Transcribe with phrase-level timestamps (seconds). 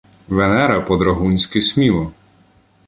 [0.29, 2.11] Венера по-драгунськи— сміло